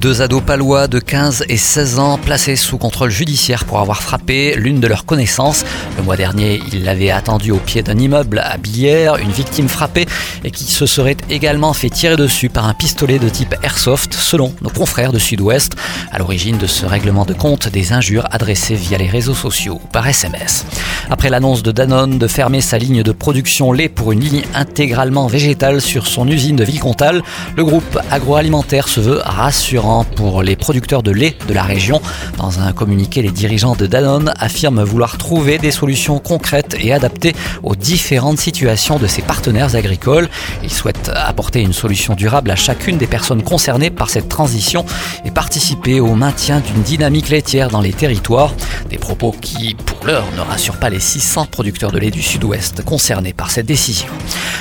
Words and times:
Deux 0.00 0.22
ados 0.22 0.44
palois 0.46 0.86
de 0.86 1.00
15 1.00 1.46
et 1.48 1.56
16 1.56 1.98
ans 1.98 2.18
placés 2.18 2.54
sous 2.54 2.78
contrôle 2.78 3.10
judiciaire 3.10 3.64
pour 3.64 3.80
avoir 3.80 4.00
frappé 4.00 4.54
l'une 4.54 4.78
de 4.78 4.86
leurs 4.86 5.04
connaissances. 5.04 5.64
Le 5.96 6.04
mois 6.04 6.16
dernier, 6.16 6.62
ils 6.72 6.84
l'avaient 6.84 7.10
attendu 7.10 7.50
au 7.50 7.56
pied 7.56 7.82
d'un 7.82 7.98
immeuble 7.98 8.38
à 8.38 8.58
Billière, 8.58 9.16
une 9.16 9.32
victime 9.32 9.68
frappée 9.68 10.06
et 10.44 10.52
qui 10.52 10.62
se 10.62 10.86
serait 10.86 11.16
également 11.30 11.72
fait 11.72 11.90
tirer 11.90 12.14
dessus 12.14 12.48
par 12.48 12.68
un 12.68 12.74
pistolet 12.74 13.18
de 13.18 13.28
type 13.28 13.56
airsoft, 13.64 14.14
selon 14.14 14.54
nos 14.62 14.70
confrères 14.70 15.10
de 15.10 15.18
Sud-Ouest, 15.18 15.72
à 16.12 16.18
l'origine 16.20 16.58
de 16.58 16.68
ce 16.68 16.86
règlement 16.86 17.24
de 17.24 17.34
compte 17.34 17.66
des 17.66 17.92
injures 17.92 18.28
adressées 18.30 18.76
via 18.76 18.98
les 18.98 19.08
réseaux 19.08 19.34
sociaux 19.34 19.80
ou 19.82 19.88
par 19.88 20.06
SMS. 20.06 20.64
Après 21.10 21.28
l'annonce 21.28 21.64
de 21.64 21.72
Danone 21.72 22.18
de 22.18 22.26
fermer 22.28 22.60
sa 22.60 22.78
ligne 22.78 23.02
de 23.02 23.12
production 23.12 23.72
lait 23.72 23.88
pour 23.88 24.12
une 24.12 24.20
ligne 24.20 24.44
intégralement 24.54 25.26
végétale 25.26 25.80
sur 25.80 26.06
son 26.06 26.28
usine 26.28 26.54
de 26.54 26.62
Villecontal, 26.64 27.22
le 27.56 27.64
groupe 27.64 27.98
agroalimentaire 28.12 28.86
se 28.86 29.00
veut 29.00 29.20
rassurant 29.24 29.87
pour 30.16 30.42
les 30.42 30.54
producteurs 30.54 31.02
de 31.02 31.10
lait 31.10 31.34
de 31.48 31.54
la 31.54 31.62
région. 31.62 32.02
Dans 32.36 32.60
un 32.60 32.72
communiqué, 32.72 33.22
les 33.22 33.30
dirigeants 33.30 33.74
de 33.74 33.86
Danone 33.86 34.34
affirment 34.38 34.82
vouloir 34.82 35.16
trouver 35.16 35.56
des 35.56 35.70
solutions 35.70 36.18
concrètes 36.18 36.76
et 36.78 36.92
adaptées 36.92 37.34
aux 37.62 37.74
différentes 37.74 38.38
situations 38.38 38.98
de 38.98 39.06
ses 39.06 39.22
partenaires 39.22 39.74
agricoles. 39.76 40.28
Ils 40.62 40.72
souhaitent 40.72 41.10
apporter 41.14 41.62
une 41.62 41.72
solution 41.72 42.14
durable 42.14 42.50
à 42.50 42.56
chacune 42.56 42.98
des 42.98 43.06
personnes 43.06 43.42
concernées 43.42 43.90
par 43.90 44.10
cette 44.10 44.28
transition 44.28 44.84
et 45.24 45.30
participer 45.30 46.00
au 46.00 46.14
maintien 46.14 46.60
d'une 46.60 46.82
dynamique 46.82 47.30
laitière 47.30 47.70
dans 47.70 47.80
les 47.80 47.92
territoires. 47.92 48.54
Des 48.90 48.98
propos 48.98 49.34
qui, 49.40 49.74
pour 49.74 50.06
l'heure, 50.06 50.26
ne 50.36 50.42
rassurent 50.42 50.78
pas 50.78 50.90
les 50.90 51.00
600 51.00 51.46
producteurs 51.46 51.92
de 51.92 51.98
lait 51.98 52.10
du 52.10 52.22
sud-ouest 52.22 52.84
concernés 52.84 53.32
par 53.32 53.50
cette 53.50 53.66
décision. 53.66 54.08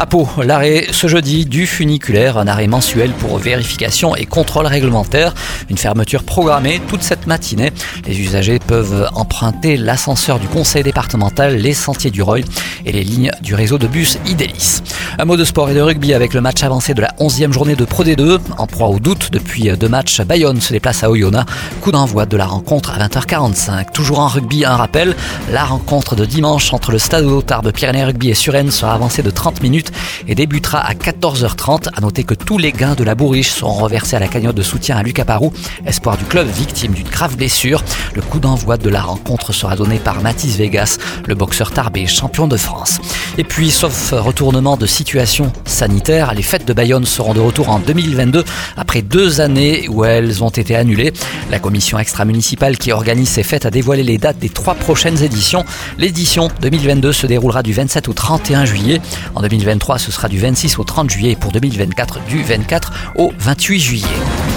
À 0.00 0.06
Pau, 0.06 0.28
l'arrêt 0.44 0.86
ce 0.92 1.08
jeudi 1.08 1.44
du 1.44 1.66
funiculaire, 1.66 2.38
un 2.38 2.46
arrêt 2.46 2.68
mensuel 2.68 3.10
pour 3.10 3.36
vérification 3.38 4.14
et 4.14 4.26
contrôle 4.26 4.66
réglementaire 4.66 5.34
une 5.70 5.76
fermeture 5.76 6.22
programmée 6.22 6.80
toute 6.88 7.02
cette 7.02 7.26
matinée. 7.26 7.72
Les 8.06 8.20
usagers 8.20 8.60
peuvent 8.60 9.10
emprunter 9.14 9.76
l'ascenseur 9.76 10.38
du 10.38 10.46
conseil 10.46 10.82
départemental, 10.82 11.56
les 11.56 11.74
sentiers 11.74 12.10
du 12.10 12.22
Roy 12.22 12.40
et 12.86 12.92
les 12.92 13.02
lignes 13.02 13.32
du 13.42 13.54
réseau 13.54 13.76
de 13.76 13.86
bus 13.86 14.18
Idélis. 14.26 14.82
Un 15.18 15.24
mot 15.24 15.36
de 15.36 15.44
sport 15.44 15.68
et 15.70 15.74
de 15.74 15.80
rugby 15.80 16.14
avec 16.14 16.32
le 16.32 16.40
match 16.40 16.62
avancé 16.62 16.94
de 16.94 17.00
la 17.00 17.12
11e 17.18 17.52
journée 17.52 17.74
de 17.74 17.84
Pro 17.84 18.04
D2. 18.04 18.38
En 18.56 18.66
proie 18.66 18.88
au 18.88 19.00
doute 19.00 19.30
depuis 19.32 19.68
deux 19.76 19.88
matchs, 19.88 20.20
Bayonne 20.22 20.60
se 20.60 20.72
déplace 20.72 21.02
à 21.02 21.10
Oyonnax. 21.10 21.50
Coup 21.80 21.90
d'envoi 21.90 22.24
de 22.24 22.36
la 22.36 22.46
rencontre 22.46 22.92
à 22.92 23.06
20h45. 23.06 23.90
Toujours 23.92 24.20
en 24.20 24.28
rugby, 24.28 24.64
un 24.64 24.76
rappel. 24.76 25.16
La 25.50 25.64
rencontre 25.64 26.14
de 26.14 26.24
dimanche 26.24 26.72
entre 26.72 26.92
le 26.92 26.98
Stade 26.98 27.24
de 27.26 27.70
Pyrénées 27.72 28.04
Rugby 28.04 28.30
et 28.30 28.34
Suresnes 28.34 28.70
sera 28.70 28.94
avancée 28.94 29.22
de 29.22 29.30
30 29.30 29.62
minutes 29.62 29.87
et 30.26 30.34
débutera 30.34 30.78
à 30.78 30.94
14h30. 30.94 31.88
À 31.94 32.00
noter 32.00 32.24
que 32.24 32.34
tous 32.34 32.58
les 32.58 32.72
gains 32.72 32.94
de 32.94 33.04
la 33.04 33.14
bourriche 33.14 33.50
seront 33.50 33.74
reversés 33.74 34.16
à 34.16 34.20
la 34.20 34.28
cagnotte 34.28 34.56
de 34.56 34.62
soutien 34.62 34.96
à 34.96 35.02
Lucas 35.02 35.24
Parou, 35.24 35.52
espoir 35.86 36.16
du 36.16 36.24
club 36.24 36.48
victime 36.48 36.92
d'une 36.92 37.08
grave 37.08 37.36
blessure. 37.36 37.82
Le 38.14 38.22
coup 38.22 38.40
d'envoi 38.40 38.76
de 38.76 38.88
la 38.88 39.02
rencontre 39.02 39.52
sera 39.52 39.76
donné 39.76 39.98
par 39.98 40.22
Mathis 40.22 40.56
Vegas, 40.56 40.98
le 41.26 41.34
boxeur 41.34 41.70
tarbé 41.70 42.06
champion 42.06 42.48
de 42.48 42.56
France. 42.56 43.00
Et 43.36 43.44
puis, 43.44 43.70
sauf 43.70 44.12
retournement 44.12 44.76
de 44.76 44.86
situation 44.86 45.52
sanitaire, 45.64 46.34
les 46.34 46.42
fêtes 46.42 46.66
de 46.66 46.72
Bayonne 46.72 47.04
seront 47.04 47.34
de 47.34 47.40
retour 47.40 47.70
en 47.70 47.78
2022 47.78 48.44
après 48.76 49.02
deux 49.02 49.40
années 49.40 49.88
où 49.88 50.04
elles 50.04 50.42
ont 50.42 50.48
été 50.48 50.74
annulées. 50.74 51.12
La 51.50 51.58
commission 51.58 51.98
extra-municipale 51.98 52.76
qui 52.78 52.92
organise 52.92 53.28
ces 53.28 53.42
fêtes 53.42 53.66
a 53.66 53.70
dévoilé 53.70 54.02
les 54.02 54.18
dates 54.18 54.38
des 54.38 54.48
trois 54.48 54.74
prochaines 54.74 55.22
éditions. 55.22 55.64
L'édition 55.98 56.50
2022 56.60 57.12
se 57.12 57.26
déroulera 57.26 57.62
du 57.62 57.72
27 57.72 58.08
au 58.08 58.12
31 58.12 58.64
juillet. 58.64 59.00
En 59.34 59.42
2023, 59.68 59.98
ce 59.98 60.10
sera 60.10 60.28
du 60.28 60.38
26 60.38 60.78
au 60.78 60.84
30 60.84 61.10
juillet 61.10 61.32
et 61.32 61.36
pour 61.36 61.52
2024 61.52 62.20
du 62.24 62.42
24 62.42 63.12
au 63.16 63.32
28 63.38 63.78
juillet. 63.78 64.47